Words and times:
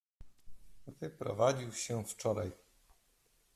"Wyprowadził 1.01 1.73
się 1.73 2.03
wczoraj." 2.05 2.51